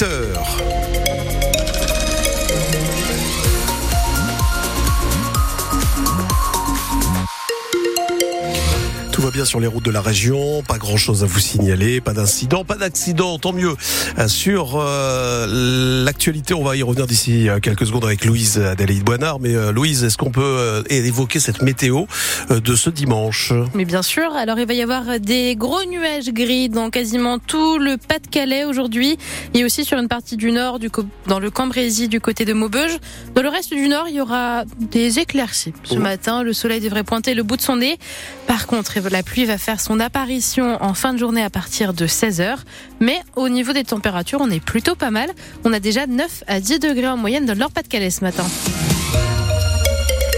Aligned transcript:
8h. 0.00 0.79
Va 9.30 9.34
bien 9.34 9.44
sur 9.44 9.60
les 9.60 9.68
routes 9.68 9.84
de 9.84 9.90
la 9.92 10.00
région, 10.00 10.62
pas 10.66 10.78
grand 10.78 10.96
chose 10.96 11.22
à 11.22 11.26
vous 11.26 11.38
signaler, 11.38 12.00
pas 12.00 12.14
d'incident, 12.14 12.64
pas 12.64 12.74
d'accident, 12.74 13.38
tant 13.38 13.52
mieux. 13.52 13.76
Euh, 14.18 14.26
sur 14.26 14.72
euh, 14.74 16.04
l'actualité, 16.04 16.52
on 16.54 16.64
va 16.64 16.74
y 16.74 16.82
revenir 16.82 17.06
d'ici 17.06 17.48
euh, 17.48 17.60
quelques 17.60 17.86
secondes 17.86 18.04
avec 18.04 18.24
Louise 18.24 18.58
Adélaïde 18.58 19.04
Boinard. 19.04 19.38
Mais 19.38 19.54
Louise, 19.72 20.02
est-ce 20.02 20.16
qu'on 20.16 20.32
peut 20.32 20.82
évoquer 20.88 21.38
cette 21.38 21.62
météo 21.62 22.06
de 22.50 22.74
ce 22.74 22.90
dimanche? 22.90 23.52
Mais 23.74 23.84
bien 23.84 24.02
sûr, 24.02 24.32
alors 24.34 24.58
il 24.58 24.66
va 24.66 24.74
y 24.74 24.82
avoir 24.82 25.20
des 25.20 25.54
gros 25.54 25.84
nuages 25.84 26.30
gris 26.30 26.68
dans 26.68 26.90
quasiment 26.90 27.38
tout 27.38 27.78
le 27.78 27.98
Pas-de-Calais 27.98 28.64
aujourd'hui 28.64 29.16
et 29.54 29.64
aussi 29.64 29.84
sur 29.84 29.98
une 29.98 30.08
partie 30.08 30.36
du 30.36 30.50
nord, 30.50 30.78
du 30.78 30.90
dans 31.26 31.38
le 31.38 31.50
Cambrésis 31.50 32.08
du 32.08 32.20
côté 32.20 32.44
de 32.44 32.52
Maubeuge. 32.52 32.98
Dans 33.34 33.42
le 33.42 33.48
reste 33.48 33.72
du 33.72 33.86
nord, 33.88 34.06
il 34.08 34.16
y 34.16 34.20
aura 34.20 34.64
des 34.78 35.18
éclaircies. 35.18 35.72
Ce 35.84 35.94
oh. 35.94 36.00
matin, 36.00 36.42
le 36.42 36.52
soleil 36.52 36.80
devrait 36.80 37.04
pointer 37.04 37.34
le 37.34 37.42
bout 37.42 37.56
de 37.56 37.62
son 37.62 37.76
nez. 37.76 37.98
Par 38.48 38.66
contre, 38.66 38.98
la 39.10 39.19
pluie 39.22 39.44
va 39.44 39.58
faire 39.58 39.80
son 39.80 40.00
apparition 40.00 40.82
en 40.82 40.94
fin 40.94 41.12
de 41.12 41.18
journée 41.18 41.42
à 41.42 41.50
partir 41.50 41.92
de 41.92 42.06
16h. 42.06 42.58
Mais 43.00 43.20
au 43.36 43.48
niveau 43.48 43.72
des 43.72 43.84
températures, 43.84 44.40
on 44.40 44.50
est 44.50 44.64
plutôt 44.64 44.94
pas 44.94 45.10
mal. 45.10 45.30
On 45.64 45.72
a 45.72 45.80
déjà 45.80 46.06
9 46.06 46.44
à 46.46 46.60
10 46.60 46.78
degrés 46.78 47.08
en 47.08 47.16
moyenne 47.16 47.46
dans 47.46 47.54
le 47.54 47.58
Nord-Pas-de-Calais 47.60 48.10
ce 48.10 48.22
matin. 48.22 48.46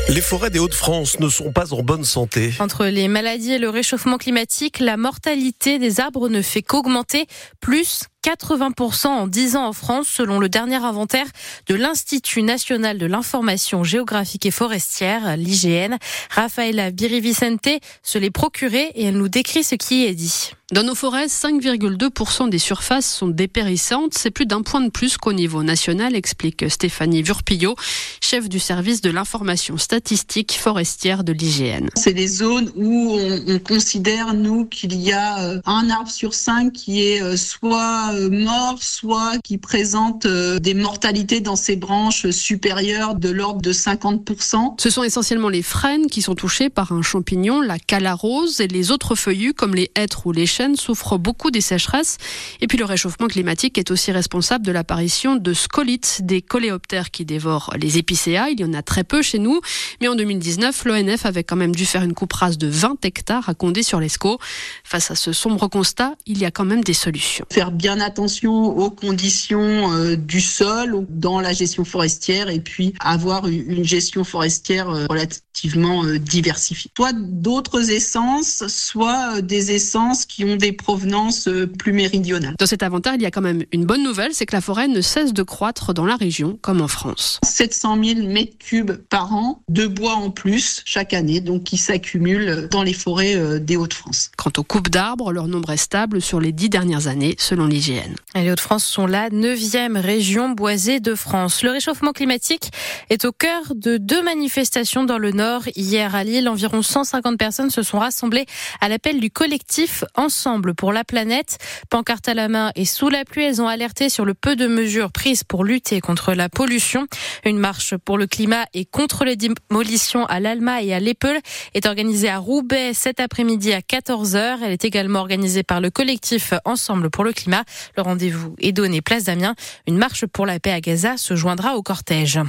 Les 0.08 0.20
forêts 0.20 0.50
des 0.50 0.58
Hauts-de-France 0.58 1.20
ne 1.20 1.28
sont 1.28 1.52
pas 1.52 1.72
en 1.72 1.82
bonne 1.82 2.04
santé. 2.04 2.52
Entre 2.58 2.86
les 2.86 3.08
maladies 3.08 3.52
et 3.52 3.58
le 3.58 3.70
réchauffement 3.70 4.18
climatique, 4.18 4.78
la 4.78 4.96
mortalité 4.96 5.78
des 5.78 6.00
arbres 6.00 6.28
ne 6.28 6.42
fait 6.42 6.60
qu'augmenter, 6.60 7.26
plus 7.60 8.04
80% 8.22 9.06
en 9.08 9.26
10 9.26 9.56
ans 9.56 9.66
en 9.66 9.72
France, 9.72 10.08
selon 10.08 10.38
le 10.38 10.48
dernier 10.48 10.76
inventaire 10.76 11.26
de 11.66 11.74
l'Institut 11.74 12.42
national 12.42 12.98
de 12.98 13.06
l'information 13.06 13.84
géographique 13.84 14.46
et 14.46 14.50
forestière, 14.50 15.36
l'IGN. 15.36 15.96
Rafaela 16.30 16.90
Birivicente 16.90 17.80
se 18.02 18.18
l'est 18.18 18.30
procurée 18.30 18.92
et 18.94 19.04
elle 19.04 19.18
nous 19.18 19.28
décrit 19.28 19.64
ce 19.64 19.74
qui 19.74 20.06
est 20.06 20.14
dit. 20.14 20.52
Dans 20.72 20.84
nos 20.84 20.94
forêts, 20.94 21.26
5,2% 21.26 22.48
des 22.48 22.58
surfaces 22.58 23.04
sont 23.04 23.28
dépérissantes. 23.28 24.14
C'est 24.14 24.30
plus 24.30 24.46
d'un 24.46 24.62
point 24.62 24.80
de 24.80 24.88
plus 24.88 25.18
qu'au 25.18 25.34
niveau 25.34 25.62
national, 25.62 26.16
explique 26.16 26.64
Stéphanie 26.70 27.20
Vurpillot, 27.20 27.76
chef 28.22 28.48
du 28.48 28.58
service 28.58 29.02
de 29.02 29.10
l'information 29.10 29.76
statistique 29.76 30.52
forestière 30.58 31.24
de 31.24 31.34
l'IGN. 31.34 31.88
C'est 31.94 32.14
des 32.14 32.26
zones 32.26 32.70
où 32.74 33.18
on, 33.46 33.58
considère, 33.58 34.32
nous, 34.32 34.64
qu'il 34.64 34.98
y 34.98 35.12
a 35.12 35.40
euh, 35.40 35.60
un 35.66 35.90
arbre 35.90 36.10
sur 36.10 36.32
cinq 36.32 36.72
qui 36.72 37.06
est 37.06 37.22
euh, 37.22 37.36
soit 37.36 38.14
euh, 38.14 38.30
mort, 38.30 38.78
soit 38.82 39.36
qui 39.44 39.58
présente 39.58 40.26
des 40.26 40.72
mortalités 40.72 41.40
dans 41.40 41.54
ses 41.54 41.76
branches 41.76 42.30
supérieures 42.30 43.14
de 43.14 43.28
l'ordre 43.28 43.60
de 43.60 43.74
50%. 43.74 44.80
Ce 44.80 44.88
sont 44.88 45.02
essentiellement 45.02 45.50
les 45.50 45.60
frênes 45.60 46.06
qui 46.06 46.22
sont 46.22 46.34
touchées 46.34 46.70
par 46.70 46.92
un 46.92 47.02
champignon, 47.02 47.60
la 47.60 47.78
calarose, 47.78 48.62
et 48.62 48.68
les 48.68 48.90
autres 48.90 49.16
feuillus 49.16 49.52
comme 49.52 49.74
les 49.74 49.90
hêtres 49.96 50.26
ou 50.26 50.32
les 50.32 50.46
chênes 50.46 50.61
souffre 50.76 51.18
beaucoup 51.18 51.50
des 51.50 51.60
sécheresses. 51.60 52.18
Et 52.60 52.66
puis 52.66 52.78
le 52.78 52.84
réchauffement 52.84 53.28
climatique 53.28 53.78
est 53.78 53.90
aussi 53.90 54.12
responsable 54.12 54.64
de 54.64 54.72
l'apparition 54.72 55.36
de 55.36 55.52
scolites, 55.52 56.20
des 56.22 56.42
coléoptères 56.42 57.10
qui 57.10 57.24
dévorent 57.24 57.72
les 57.78 57.98
épicéas. 57.98 58.48
Il 58.50 58.60
y 58.60 58.64
en 58.64 58.72
a 58.74 58.82
très 58.82 59.04
peu 59.04 59.22
chez 59.22 59.38
nous. 59.38 59.60
Mais 60.00 60.08
en 60.08 60.14
2019, 60.14 60.84
l'ONF 60.84 61.26
avait 61.26 61.44
quand 61.44 61.56
même 61.56 61.74
dû 61.74 61.86
faire 61.86 62.02
une 62.02 62.14
coupe 62.14 62.32
rase 62.32 62.58
de 62.58 62.68
20 62.68 63.04
hectares 63.04 63.48
à 63.48 63.54
Condé-sur-l'Escaut. 63.54 64.38
Face 64.84 65.10
à 65.10 65.14
ce 65.14 65.32
sombre 65.32 65.68
constat, 65.68 66.14
il 66.26 66.38
y 66.38 66.44
a 66.44 66.50
quand 66.50 66.64
même 66.64 66.84
des 66.84 66.94
solutions. 66.94 67.46
Faire 67.50 67.70
bien 67.70 68.00
attention 68.00 68.64
aux 68.64 68.90
conditions 68.90 69.92
euh, 69.92 70.16
du 70.16 70.40
sol 70.40 71.06
dans 71.08 71.40
la 71.40 71.52
gestion 71.52 71.84
forestière 71.84 72.48
et 72.48 72.60
puis 72.60 72.94
avoir 73.00 73.46
une 73.46 73.84
gestion 73.84 74.24
forestière 74.24 74.90
euh, 74.90 75.06
relativement 75.08 76.04
euh, 76.04 76.18
diversifiée. 76.18 76.90
Soit 76.96 77.12
d'autres 77.12 77.90
essences, 77.90 78.66
soit 78.68 79.40
des 79.40 79.72
essences 79.72 80.26
qui 80.26 80.44
ont 80.44 80.51
des 80.56 80.72
provenances 80.72 81.48
euh, 81.48 81.66
plus 81.66 81.92
méridionales. 81.92 82.54
Dans 82.58 82.66
cet 82.66 82.82
inventaire, 82.82 83.14
il 83.14 83.22
y 83.22 83.26
a 83.26 83.30
quand 83.30 83.40
même 83.40 83.64
une 83.72 83.84
bonne 83.84 84.02
nouvelle, 84.02 84.32
c'est 84.32 84.46
que 84.46 84.54
la 84.54 84.60
forêt 84.60 84.88
ne 84.88 85.00
cesse 85.00 85.32
de 85.32 85.42
croître 85.42 85.94
dans 85.94 86.04
la 86.04 86.16
région 86.16 86.58
comme 86.60 86.80
en 86.80 86.88
France. 86.88 87.38
700 87.44 88.02
000 88.02 88.26
mètres 88.28 88.58
cubes 88.58 88.92
par 88.92 89.32
an 89.34 89.62
de 89.68 89.86
bois 89.86 90.14
en 90.14 90.30
plus 90.30 90.82
chaque 90.84 91.14
année, 91.14 91.40
donc 91.40 91.64
qui 91.64 91.76
s'accumulent 91.76 92.68
dans 92.70 92.82
les 92.82 92.92
forêts 92.92 93.36
euh, 93.36 93.58
des 93.58 93.76
Hauts-de-France. 93.76 94.30
Quant 94.36 94.52
aux 94.56 94.64
coupes 94.64 94.90
d'arbres, 94.90 95.32
leur 95.32 95.48
nombre 95.48 95.70
est 95.70 95.76
stable 95.76 96.20
sur 96.20 96.40
les 96.40 96.52
dix 96.52 96.68
dernières 96.68 97.06
années, 97.06 97.34
selon 97.38 97.66
l'IGN. 97.66 98.14
Les 98.34 98.50
Hauts-de-France 98.50 98.84
sont 98.84 99.06
la 99.06 99.30
neuvième 99.30 99.96
région 99.96 100.50
boisée 100.50 101.00
de 101.00 101.14
France. 101.14 101.62
Le 101.62 101.70
réchauffement 101.70 102.12
climatique 102.12 102.70
est 103.10 103.24
au 103.24 103.32
cœur 103.32 103.74
de 103.74 103.96
deux 103.96 104.22
manifestations 104.22 105.04
dans 105.04 105.18
le 105.18 105.32
Nord. 105.32 105.62
Hier 105.76 106.14
à 106.14 106.24
Lille, 106.24 106.48
environ 106.48 106.82
150 106.82 107.38
personnes 107.38 107.70
se 107.70 107.82
sont 107.82 107.98
rassemblées 107.98 108.46
à 108.80 108.88
l'appel 108.88 109.20
du 109.20 109.30
collectif 109.30 110.04
Ensemble 110.14 110.31
Ensemble 110.32 110.74
pour 110.74 110.94
la 110.94 111.04
planète. 111.04 111.58
Pancarte 111.90 112.26
à 112.26 112.32
la 112.32 112.48
main 112.48 112.72
et 112.74 112.86
sous 112.86 113.10
la 113.10 113.26
pluie, 113.26 113.44
elles 113.44 113.60
ont 113.60 113.68
alerté 113.68 114.08
sur 114.08 114.24
le 114.24 114.32
peu 114.32 114.56
de 114.56 114.66
mesures 114.66 115.12
prises 115.12 115.44
pour 115.44 115.62
lutter 115.62 116.00
contre 116.00 116.32
la 116.32 116.48
pollution. 116.48 117.06
Une 117.44 117.58
marche 117.58 117.94
pour 117.98 118.16
le 118.16 118.26
climat 118.26 118.64
et 118.72 118.86
contre 118.86 119.26
les 119.26 119.36
démolitions 119.36 120.24
à 120.24 120.40
l'Alma 120.40 120.82
et 120.82 120.94
à 120.94 121.00
l'Eppel 121.00 121.38
est 121.74 121.84
organisée 121.84 122.30
à 122.30 122.38
Roubaix 122.38 122.94
cet 122.94 123.20
après-midi 123.20 123.74
à 123.74 123.80
14h. 123.80 124.60
Elle 124.64 124.72
est 124.72 124.86
également 124.86 125.20
organisée 125.20 125.64
par 125.64 125.82
le 125.82 125.90
collectif 125.90 126.54
Ensemble 126.64 127.10
pour 127.10 127.24
le 127.24 127.34
climat. 127.34 127.64
Le 127.98 128.02
rendez-vous 128.02 128.56
est 128.58 128.72
donné 128.72 129.02
place 129.02 129.24
d'Amiens. 129.24 129.54
Une 129.86 129.98
marche 129.98 130.24
pour 130.24 130.46
la 130.46 130.58
paix 130.60 130.72
à 130.72 130.80
Gaza 130.80 131.18
se 131.18 131.36
joindra 131.36 131.76
au 131.76 131.82
cortège. 131.82 132.40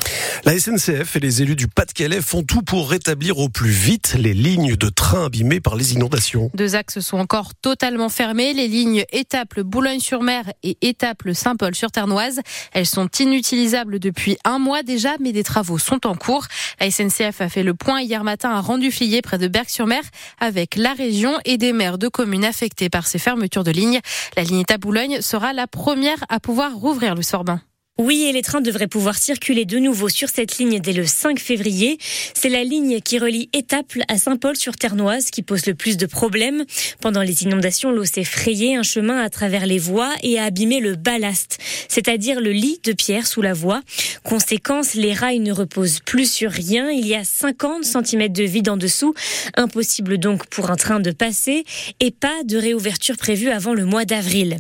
La 0.45 0.57
SNCF 0.57 1.17
et 1.17 1.19
les 1.19 1.41
élus 1.41 1.57
du 1.57 1.67
Pas-de-Calais 1.67 2.21
font 2.21 2.43
tout 2.43 2.61
pour 2.61 2.89
rétablir 2.89 3.39
au 3.39 3.49
plus 3.49 3.71
vite 3.71 4.15
les 4.17 4.33
lignes 4.33 4.77
de 4.77 4.87
train 4.87 5.25
abîmées 5.25 5.59
par 5.59 5.75
les 5.75 5.95
inondations. 5.95 6.49
Deux 6.53 6.75
axes 6.75 7.01
sont 7.01 7.17
encore 7.17 7.53
totalement 7.55 7.72
totalement 7.73 8.09
fermées. 8.09 8.53
Les 8.53 8.67
lignes 8.67 9.03
étape 9.11 9.59
Boulogne-sur-Mer 9.59 10.43
et 10.61 10.77
étape 10.81 11.23
Saint-Paul-sur-Ternoise, 11.33 12.39
elles 12.71 12.85
sont 12.85 13.09
inutilisables 13.19 13.97
depuis 13.97 14.37
un 14.45 14.59
mois 14.59 14.83
déjà, 14.83 15.09
mais 15.19 15.31
des 15.31 15.41
travaux 15.41 15.79
sont 15.79 16.05
en 16.05 16.13
cours. 16.13 16.45
La 16.79 16.91
SNCF 16.91 17.41
a 17.41 17.49
fait 17.49 17.63
le 17.63 17.73
point 17.73 18.01
hier 18.01 18.23
matin 18.23 18.51
à 18.51 18.61
Rendu-Flier, 18.61 19.23
près 19.23 19.39
de 19.39 19.47
Berck-sur-Mer, 19.47 20.03
avec 20.39 20.75
la 20.75 20.93
région 20.93 21.33
et 21.45 21.57
des 21.57 21.73
maires 21.73 21.97
de 21.97 22.09
communes 22.09 22.45
affectées 22.45 22.89
par 22.89 23.07
ces 23.07 23.17
fermetures 23.17 23.63
de 23.63 23.71
lignes. 23.71 24.01
La 24.37 24.43
ligne 24.43 24.59
étape-Boulogne 24.59 25.21
sera 25.21 25.51
la 25.51 25.65
première 25.65 26.23
à 26.29 26.39
pouvoir 26.39 26.75
rouvrir 26.75 27.15
le 27.15 27.23
Sorbin. 27.23 27.59
Oui, 27.99 28.23
et 28.23 28.31
les 28.31 28.41
trains 28.41 28.61
devraient 28.61 28.87
pouvoir 28.87 29.15
circuler 29.17 29.65
de 29.65 29.77
nouveau 29.77 30.09
sur 30.09 30.27
cette 30.27 30.57
ligne 30.57 30.79
dès 30.79 30.93
le 30.93 31.05
5 31.05 31.37
février. 31.37 31.99
C'est 32.33 32.49
la 32.49 32.63
ligne 32.63 33.01
qui 33.01 33.19
relie 33.19 33.49
Étaples 33.53 34.01
à 34.07 34.17
Saint-Paul-sur-Ternoise 34.17 35.29
qui 35.29 35.43
pose 35.43 35.67
le 35.67 35.75
plus 35.75 35.95
de 35.95 36.07
problèmes. 36.07 36.65
Pendant 37.01 37.21
les 37.21 37.43
inondations, 37.43 37.91
l'eau 37.91 38.03
s'est 38.03 38.23
frayée 38.23 38.75
un 38.75 38.81
chemin 38.81 39.21
à 39.21 39.29
travers 39.29 39.67
les 39.67 39.77
voies 39.77 40.11
et 40.23 40.39
a 40.39 40.45
abîmé 40.45 40.79
le 40.79 40.95
ballast, 40.95 41.59
c'est-à-dire 41.87 42.41
le 42.41 42.51
lit 42.51 42.79
de 42.83 42.93
pierre 42.93 43.27
sous 43.27 43.43
la 43.43 43.53
voie. 43.53 43.81
Conséquence, 44.23 44.95
les 44.95 45.13
rails 45.13 45.41
ne 45.41 45.53
reposent 45.53 45.99
plus 45.99 46.31
sur 46.31 46.49
rien. 46.49 46.89
Il 46.89 47.05
y 47.05 47.13
a 47.13 47.23
50 47.23 47.83
cm 47.83 48.27
de 48.29 48.43
vide 48.43 48.69
en 48.69 48.77
dessous. 48.77 49.13
Impossible 49.55 50.17
donc 50.17 50.47
pour 50.47 50.71
un 50.71 50.77
train 50.77 50.99
de 50.99 51.11
passer 51.11 51.63
et 51.99 52.09
pas 52.09 52.43
de 52.43 52.57
réouverture 52.57 53.17
prévue 53.17 53.49
avant 53.49 53.75
le 53.75 53.85
mois 53.85 54.05
d'avril. 54.05 54.57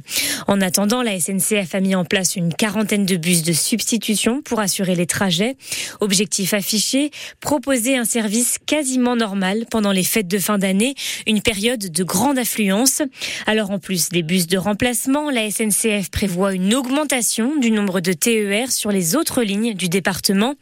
En 0.47 0.61
attendant, 0.61 1.01
la 1.01 1.19
SNCF 1.19 1.73
a 1.73 1.79
mis 1.79 1.95
en 1.95 2.05
place 2.05 2.35
une 2.35 2.53
quarantaine 2.53 3.07
de 3.07 3.22
bus 3.23 3.41
de 3.41 3.53
substitution 3.53 4.41
pour 4.41 4.59
assurer 4.59 4.95
les 4.95 5.05
trajets. 5.05 5.55
Objectif 6.01 6.53
affiché, 6.53 7.09
proposer 7.39 7.97
un 7.97 8.03
service 8.03 8.57
quasiment 8.65 9.15
normal 9.15 9.65
pendant 9.71 9.91
les 9.91 10.03
fêtes 10.03 10.27
de 10.27 10.37
fin 10.37 10.57
d'année, 10.57 10.93
une 11.25 11.41
période 11.41 11.79
de 11.91 12.03
grande 12.03 12.37
affluence. 12.37 13.01
Alors 13.47 13.71
en 13.71 13.79
plus 13.79 14.09
des 14.09 14.23
bus 14.23 14.45
de 14.47 14.57
remplacement, 14.57 15.31
la 15.31 15.49
SNCF 15.49 16.11
prévoit 16.11 16.53
une 16.53 16.75
augmentation 16.75 17.55
du 17.55 17.71
nombre 17.71 18.01
de 18.01 18.11
TER 18.11 18.71
sur 18.71 18.91
les 18.91 19.15
autres 19.15 19.41
lignes 19.41 19.73
du 19.73 19.87
département. 19.87 20.55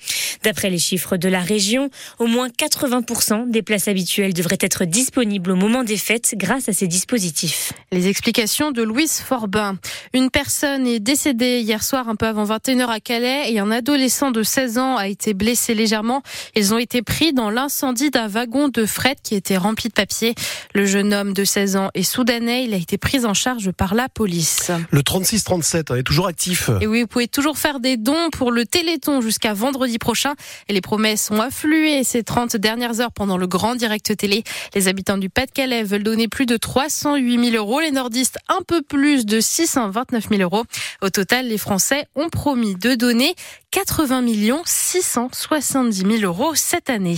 D'après 0.43 0.69
les 0.69 0.79
chiffres 0.79 1.17
de 1.17 1.29
la 1.29 1.41
région, 1.41 1.89
au 2.19 2.27
moins 2.27 2.47
80% 2.47 3.49
des 3.49 3.63
places 3.63 3.87
habituelles 3.87 4.33
devraient 4.33 4.57
être 4.61 4.85
disponibles 4.85 5.51
au 5.51 5.55
moment 5.55 5.83
des 5.83 5.97
fêtes 5.97 6.35
grâce 6.37 6.69
à 6.69 6.73
ces 6.73 6.87
dispositifs. 6.87 7.73
Les 7.91 8.07
explications 8.07 8.71
de 8.71 8.83
Louise 8.83 9.19
Forbin. 9.19 9.79
Une 10.13 10.29
personne 10.29 10.85
est 10.85 10.99
décédée 10.99 11.61
hier 11.61 11.83
soir 11.83 12.07
un 12.07 12.15
peu 12.15 12.27
avant 12.27 12.50
21h 12.51 12.87
à 12.89 12.99
Calais 12.99 13.53
et 13.53 13.59
un 13.59 13.71
adolescent 13.71 14.29
de 14.31 14.43
16 14.43 14.77
ans 14.77 14.97
a 14.97 15.07
été 15.07 15.33
blessé 15.33 15.73
légèrement. 15.73 16.21
Ils 16.53 16.73
ont 16.73 16.77
été 16.77 17.01
pris 17.01 17.31
dans 17.31 17.49
l'incendie 17.49 18.11
d'un 18.11 18.27
wagon 18.27 18.67
de 18.67 18.85
fret 18.85 19.15
qui 19.23 19.35
était 19.35 19.55
rempli 19.55 19.87
de 19.87 19.93
papier. 19.93 20.35
Le 20.73 20.85
jeune 20.85 21.13
homme 21.13 21.31
de 21.31 21.45
16 21.45 21.77
ans 21.77 21.89
est 21.93 22.03
soudanais. 22.03 22.65
Il 22.65 22.73
a 22.73 22.77
été 22.77 22.97
pris 22.97 23.25
en 23.25 23.33
charge 23.33 23.71
par 23.71 23.95
la 23.95 24.09
police. 24.09 24.69
Le 24.89 25.01
3637 25.01 25.91
hein, 25.91 25.95
est 25.95 26.03
toujours 26.03 26.27
actif. 26.27 26.69
Et 26.81 26.87
oui, 26.87 27.01
vous 27.01 27.07
pouvez 27.07 27.29
toujours 27.29 27.57
faire 27.57 27.79
des 27.79 27.95
dons 27.95 28.29
pour 28.33 28.51
le 28.51 28.65
Téléthon 28.65 29.21
jusqu'à 29.21 29.53
vendredi 29.53 29.97
prochain. 29.97 30.33
Et 30.67 30.73
les 30.73 30.81
promesses 30.81 31.31
ont 31.31 31.39
afflué 31.39 32.03
ces 32.03 32.23
30 32.23 32.57
dernières 32.57 32.99
heures 32.99 33.13
pendant 33.13 33.37
le 33.37 33.47
grand 33.47 33.75
direct 33.75 34.17
télé. 34.17 34.43
Les 34.75 34.89
habitants 34.89 35.17
du 35.17 35.29
Pas-de-Calais 35.29 35.83
veulent 35.83 36.03
donner 36.03 36.27
plus 36.27 36.45
de 36.45 36.57
308 36.57 37.51
000 37.51 37.55
euros. 37.55 37.79
Les 37.79 37.91
nordistes, 37.91 38.39
un 38.49 38.59
peu 38.67 38.81
plus 38.81 39.25
de 39.25 39.39
629 39.39 40.27
000 40.29 40.41
euros. 40.41 40.65
Au 41.01 41.09
total, 41.09 41.47
les 41.47 41.57
Français 41.57 42.07
ont 42.15 42.29
promis 42.41 42.73
de 42.73 42.95
donner 42.95 43.35
80 43.69 44.21
millions 44.23 44.63
670 44.65 46.19
000 46.19 46.23
euros 46.23 46.55
cette 46.55 46.89
année. 46.89 47.15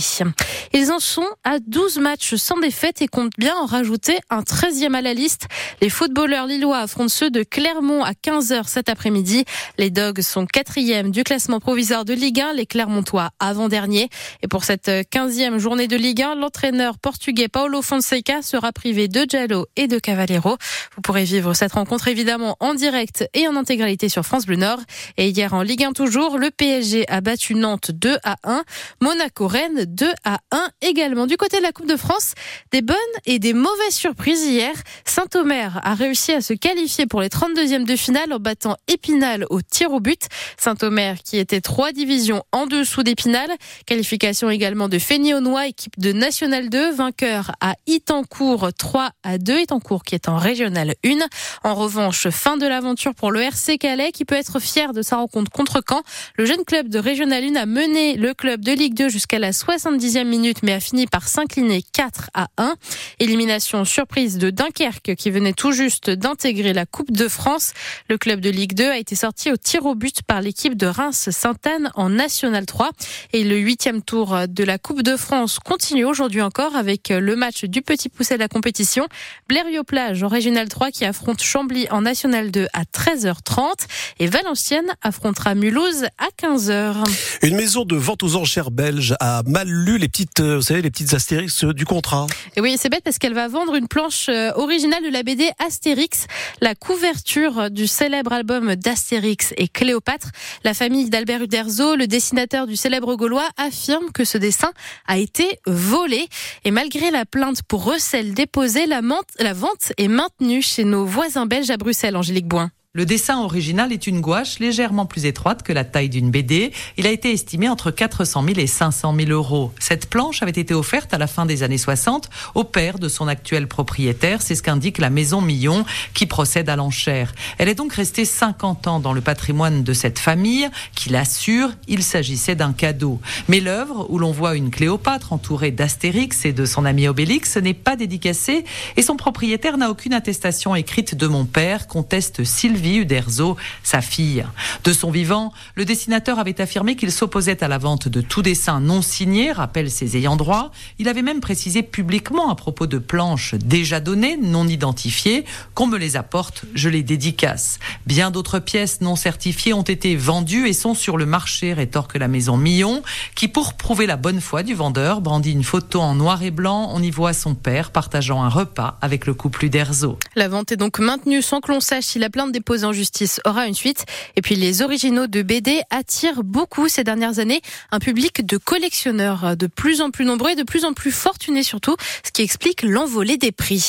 Ils 0.72 0.92
en 0.92 1.00
sont 1.00 1.26
à 1.44 1.58
12 1.58 1.98
matchs 1.98 2.34
sans 2.34 2.58
défaite 2.58 3.00
et 3.00 3.08
comptent 3.08 3.32
bien 3.38 3.56
en 3.56 3.64
rajouter 3.64 4.18
un 4.28 4.42
13e 4.42 4.94
à 4.94 5.00
la 5.00 5.14
liste. 5.14 5.46
Les 5.80 5.88
footballeurs 5.88 6.46
lillois 6.46 6.78
affrontent 6.78 7.08
ceux 7.08 7.30
de 7.30 7.42
Clermont 7.42 8.04
à 8.04 8.12
15h 8.12 8.68
cet 8.68 8.88
après-midi. 8.88 9.44
Les 9.78 9.90
Dogs 9.90 10.20
sont 10.20 10.44
quatrième 10.46 11.10
du 11.10 11.24
classement 11.24 11.58
provisoire 11.58 12.04
de 12.04 12.12
Ligue 12.12 12.40
1, 12.40 12.52
les 12.52 12.66
Clermontois 12.66 13.30
avant-dernier. 13.40 14.10
Et 14.42 14.46
pour 14.46 14.64
cette 14.64 14.88
15e 14.88 15.56
journée 15.58 15.88
de 15.88 15.96
Ligue 15.96 16.22
1, 16.22 16.34
l'entraîneur 16.36 16.98
portugais 16.98 17.48
Paulo 17.48 17.80
Fonseca 17.80 18.42
sera 18.42 18.72
privé 18.72 19.08
de 19.08 19.24
Giallo 19.28 19.66
et 19.74 19.88
de 19.88 19.98
Cavallero. 19.98 20.56
Vous 20.94 21.02
pourrez 21.02 21.24
vivre 21.24 21.54
cette 21.54 21.72
rencontre 21.72 22.08
évidemment 22.08 22.56
en 22.60 22.74
direct 22.74 23.28
et 23.32 23.48
en 23.48 23.56
intégralité 23.56 24.08
sur 24.08 24.24
France 24.24 24.46
Bleu 24.46 24.56
Nord. 24.56 24.80
Et 25.16 25.28
hier 25.28 25.54
en 25.54 25.62
Ligue 25.62 25.84
1 25.84 25.92
toujours, 25.92 26.38
le 26.38 26.50
PSG 26.50 27.08
a 27.08 27.20
battu 27.20 27.54
Nantes 27.54 27.92
2 27.92 28.16
à 28.24 28.36
1. 28.42 28.64
Monaco-Rennes 29.00 29.84
2 29.86 30.12
à 30.24 30.38
1 30.50 30.68
également. 30.80 31.26
Du 31.26 31.36
côté 31.36 31.58
de 31.58 31.62
la 31.62 31.70
Coupe 31.70 31.86
de 31.86 31.96
France, 31.96 32.34
des 32.72 32.82
bonnes 32.82 32.96
et 33.24 33.38
des 33.38 33.52
mauvaises 33.52 33.94
surprises 33.94 34.44
hier. 34.44 34.72
Saint-Omer 35.04 35.80
a 35.84 35.94
réussi 35.94 36.32
à 36.32 36.40
se 36.40 36.52
qualifier 36.52 37.06
pour 37.06 37.20
les 37.20 37.28
32e 37.28 37.84
de 37.84 37.94
finale 37.94 38.32
en 38.32 38.40
battant 38.40 38.76
Épinal 38.88 39.46
au 39.50 39.62
tir 39.62 39.92
au 39.92 40.00
but. 40.00 40.22
Saint-Omer 40.58 41.18
qui 41.22 41.38
était 41.38 41.60
trois 41.60 41.92
divisions 41.92 42.42
en 42.50 42.66
dessous 42.66 43.04
d'Épinal. 43.04 43.48
Qualification 43.86 44.50
également 44.50 44.88
de 44.88 44.98
Fény-Aunois, 44.98 45.68
équipe 45.68 45.98
de 45.98 46.12
National 46.12 46.70
2, 46.70 46.92
vainqueur 46.92 47.52
à 47.60 47.74
Itancourt 47.86 48.70
3 48.76 49.10
à 49.22 49.38
2. 49.38 49.60
Itancourt 49.60 50.02
qui 50.02 50.16
est 50.16 50.28
en 50.28 50.38
Régional 50.38 50.94
1. 51.04 51.18
En 51.62 51.74
revanche, 51.76 52.28
fin 52.30 52.56
de 52.56 52.66
l'aventure 52.66 53.14
pour 53.14 53.30
le 53.30 53.42
RC 53.42 53.78
Calais 53.78 54.10
qui 54.10 54.24
peut 54.24 54.34
être 54.34 54.58
fier 54.58 54.92
de 54.92 55.03
sa 55.04 55.16
rencontre 55.16 55.50
contre 55.50 55.80
Caen. 55.88 56.02
Le 56.36 56.44
jeune 56.44 56.64
club 56.64 56.88
de 56.88 56.98
Régional 56.98 57.44
1 57.44 57.56
a 57.56 57.66
mené 57.66 58.16
le 58.16 58.34
club 58.34 58.64
de 58.64 58.72
Ligue 58.72 58.94
2 58.94 59.08
jusqu'à 59.08 59.38
la 59.38 59.52
70e 59.52 60.24
minute 60.24 60.62
mais 60.62 60.72
a 60.72 60.80
fini 60.80 61.06
par 61.06 61.28
s'incliner 61.28 61.82
4 61.92 62.30
à 62.34 62.48
1. 62.58 62.74
Élimination 63.20 63.84
surprise 63.84 64.38
de 64.38 64.50
Dunkerque 64.50 65.14
qui 65.14 65.30
venait 65.30 65.52
tout 65.52 65.72
juste 65.72 66.10
d'intégrer 66.10 66.72
la 66.72 66.86
Coupe 66.86 67.12
de 67.12 67.28
France. 67.28 67.72
Le 68.08 68.18
club 68.18 68.40
de 68.40 68.50
Ligue 68.50 68.74
2 68.74 68.84
a 68.84 68.98
été 68.98 69.14
sorti 69.14 69.52
au 69.52 69.56
tir 69.56 69.86
au 69.86 69.94
but 69.94 70.22
par 70.22 70.40
l'équipe 70.40 70.76
de 70.76 70.86
Reims-Sainte-Anne 70.86 71.90
en 71.94 72.08
National 72.08 72.66
3. 72.66 72.90
Et 73.32 73.44
le 73.44 73.56
huitième 73.56 74.02
tour 74.02 74.36
de 74.48 74.64
la 74.64 74.78
Coupe 74.78 75.02
de 75.02 75.16
France 75.16 75.58
continue 75.58 76.04
aujourd'hui 76.04 76.42
encore 76.42 76.76
avec 76.76 77.10
le 77.10 77.36
match 77.36 77.64
du 77.64 77.82
petit 77.82 78.08
poussé 78.08 78.34
de 78.34 78.40
la 78.40 78.48
compétition. 78.48 79.06
Blériot-Plage 79.48 80.22
en 80.22 80.28
Régional 80.28 80.68
3 80.68 80.90
qui 80.90 81.04
affronte 81.04 81.42
Chambly 81.42 81.86
en 81.90 82.02
National 82.02 82.50
2 82.50 82.66
à 82.72 82.84
13h30 82.84 83.86
et 84.18 84.26
Valenciennes 84.26 84.93
affrontera 85.02 85.54
Mulhouse 85.54 86.04
à 86.18 86.28
15h. 86.40 87.04
Une 87.42 87.56
maison 87.56 87.84
de 87.84 87.96
vente 87.96 88.22
aux 88.22 88.36
enchères 88.36 88.70
belge 88.70 89.14
a 89.20 89.42
mal 89.46 89.68
lu 89.68 89.98
les 89.98 90.08
petites, 90.08 90.40
euh, 90.40 90.56
vous 90.56 90.62
savez, 90.62 90.82
les 90.82 90.90
petites 90.90 91.14
astérix 91.14 91.64
du 91.64 91.84
contrat. 91.84 92.26
Et 92.56 92.60
oui, 92.60 92.76
c'est 92.78 92.88
bête 92.88 93.04
parce 93.04 93.18
qu'elle 93.18 93.34
va 93.34 93.48
vendre 93.48 93.74
une 93.74 93.88
planche 93.88 94.28
euh, 94.28 94.52
originale 94.56 95.02
de 95.02 95.10
la 95.10 95.22
BD 95.22 95.50
Astérix, 95.64 96.26
la 96.60 96.74
couverture 96.74 97.70
du 97.70 97.86
célèbre 97.86 98.32
album 98.32 98.76
d'Astérix 98.76 99.52
et 99.56 99.68
Cléopâtre. 99.68 100.28
La 100.64 100.74
famille 100.74 101.10
d'Albert 101.10 101.42
Uderzo, 101.42 101.96
le 101.96 102.06
dessinateur 102.06 102.66
du 102.66 102.76
célèbre 102.76 103.14
gaulois, 103.16 103.48
affirme 103.56 104.10
que 104.12 104.24
ce 104.24 104.38
dessin 104.38 104.72
a 105.06 105.18
été 105.18 105.58
volé. 105.66 106.26
Et 106.64 106.70
malgré 106.70 107.10
la 107.10 107.24
plainte 107.24 107.62
pour 107.62 107.84
recel 107.84 108.34
déposée, 108.34 108.86
la, 108.86 109.00
la 109.38 109.52
vente 109.52 109.92
est 109.98 110.08
maintenue 110.08 110.62
chez 110.62 110.84
nos 110.84 111.04
voisins 111.04 111.46
belges 111.46 111.70
à 111.70 111.76
Bruxelles, 111.76 112.16
Angélique 112.16 112.46
Boin. 112.46 112.70
Le 112.96 113.04
dessin 113.06 113.40
original 113.40 113.92
est 113.92 114.06
une 114.06 114.20
gouache 114.20 114.60
légèrement 114.60 115.04
plus 115.04 115.26
étroite 115.26 115.64
que 115.64 115.72
la 115.72 115.82
taille 115.82 116.08
d'une 116.08 116.30
BD. 116.30 116.70
Il 116.96 117.08
a 117.08 117.10
été 117.10 117.32
estimé 117.32 117.68
entre 117.68 117.90
400 117.90 118.44
000 118.44 118.60
et 118.60 118.68
500 118.68 119.16
000 119.16 119.30
euros. 119.32 119.72
Cette 119.80 120.08
planche 120.08 120.44
avait 120.44 120.52
été 120.52 120.74
offerte 120.74 121.12
à 121.12 121.18
la 121.18 121.26
fin 121.26 121.44
des 121.44 121.64
années 121.64 121.76
60 121.76 122.30
au 122.54 122.62
père 122.62 123.00
de 123.00 123.08
son 123.08 123.26
actuel 123.26 123.66
propriétaire. 123.66 124.42
C'est 124.42 124.54
ce 124.54 124.62
qu'indique 124.62 124.98
la 124.98 125.10
maison 125.10 125.40
Millon 125.40 125.84
qui 126.14 126.26
procède 126.26 126.68
à 126.68 126.76
l'enchère. 126.76 127.34
Elle 127.58 127.68
est 127.68 127.74
donc 127.74 127.92
restée 127.94 128.24
50 128.24 128.86
ans 128.86 129.00
dans 129.00 129.12
le 129.12 129.20
patrimoine 129.20 129.82
de 129.82 129.92
cette 129.92 130.20
famille 130.20 130.70
qui 130.94 131.10
l'assure, 131.10 131.70
il 131.88 132.04
s'agissait 132.04 132.54
d'un 132.54 132.72
cadeau. 132.72 133.20
Mais 133.48 133.58
l'œuvre 133.58 134.06
où 134.08 134.20
l'on 134.20 134.30
voit 134.30 134.54
une 134.54 134.70
Cléopâtre 134.70 135.32
entourée 135.32 135.72
d'Astérix 135.72 136.44
et 136.44 136.52
de 136.52 136.64
son 136.64 136.84
ami 136.84 137.08
Obélix 137.08 137.56
n'est 137.56 137.74
pas 137.74 137.96
dédicacée 137.96 138.64
et 138.96 139.02
son 139.02 139.16
propriétaire 139.16 139.78
n'a 139.78 139.90
aucune 139.90 140.14
attestation 140.14 140.76
écrite 140.76 141.16
de 141.16 141.26
mon 141.26 141.44
père, 141.44 141.88
conteste 141.88 142.44
Sylvie 142.44 142.83
Uderzo, 142.92 143.56
sa 143.82 144.00
fille. 144.00 144.44
De 144.84 144.92
son 144.92 145.10
vivant, 145.10 145.52
le 145.74 145.84
dessinateur 145.84 146.38
avait 146.38 146.60
affirmé 146.60 146.96
qu'il 146.96 147.12
s'opposait 147.12 147.62
à 147.62 147.68
la 147.68 147.78
vente 147.78 148.08
de 148.08 148.20
tout 148.20 148.42
dessin 148.42 148.80
non 148.80 149.02
signé, 149.02 149.52
rappelle 149.52 149.90
ses 149.90 150.16
ayants 150.16 150.36
droit. 150.36 150.72
Il 150.98 151.08
avait 151.08 151.22
même 151.22 151.40
précisé 151.40 151.82
publiquement 151.82 152.50
à 152.50 152.54
propos 152.54 152.86
de 152.86 152.98
planches 152.98 153.54
déjà 153.54 154.00
données, 154.00 154.36
non 154.36 154.66
identifiées, 154.66 155.44
qu'on 155.74 155.86
me 155.86 155.98
les 155.98 156.16
apporte, 156.16 156.64
je 156.74 156.88
les 156.88 157.02
dédicace. 157.02 157.78
Bien 158.06 158.30
d'autres 158.30 158.58
pièces 158.58 159.00
non 159.00 159.16
certifiées 159.16 159.72
ont 159.72 159.82
été 159.82 160.16
vendues 160.16 160.68
et 160.68 160.72
sont 160.72 160.94
sur 160.94 161.16
le 161.16 161.26
marché, 161.26 161.72
rétorque 161.72 162.16
la 162.16 162.28
maison 162.28 162.56
Millon, 162.56 163.02
qui 163.34 163.48
pour 163.48 163.74
prouver 163.74 164.06
la 164.06 164.16
bonne 164.16 164.40
foi 164.40 164.62
du 164.62 164.74
vendeur 164.74 165.20
brandit 165.20 165.52
une 165.52 165.64
photo 165.64 166.00
en 166.00 166.14
noir 166.14 166.42
et 166.42 166.50
blanc. 166.50 166.90
On 166.92 167.02
y 167.02 167.10
voit 167.10 167.32
son 167.32 167.54
père 167.54 167.90
partageant 167.90 168.42
un 168.42 168.48
repas 168.48 168.98
avec 169.00 169.26
le 169.26 169.34
couple 169.34 169.66
Uderzo. 169.66 170.18
La 170.34 170.48
vente 170.48 170.72
est 170.72 170.76
donc 170.76 170.98
maintenue 170.98 171.42
sans 171.42 171.60
que 171.60 171.70
l'on 171.70 171.80
sache 171.80 172.04
si 172.04 172.18
la 172.18 172.30
plainte 172.30 172.52
déposée 172.52 172.73
en 172.82 172.92
justice 172.92 173.40
aura 173.44 173.68
une 173.68 173.74
suite. 173.74 174.06
Et 174.34 174.42
puis 174.42 174.56
les 174.56 174.82
originaux 174.82 175.28
de 175.28 175.42
BD 175.42 175.82
attirent 175.90 176.42
beaucoup 176.42 176.88
ces 176.88 177.04
dernières 177.04 177.38
années 177.38 177.60
un 177.92 178.00
public 178.00 178.44
de 178.44 178.56
collectionneurs 178.56 179.56
de 179.56 179.66
plus 179.68 180.00
en 180.00 180.10
plus 180.10 180.24
nombreux 180.24 180.50
et 180.50 180.56
de 180.56 180.64
plus 180.64 180.84
en 180.84 180.94
plus 180.94 181.12
fortunés 181.12 181.62
surtout, 181.62 181.94
ce 182.24 182.32
qui 182.32 182.42
explique 182.42 182.82
l'envolée 182.82 183.36
des 183.36 183.52
prix. 183.52 183.84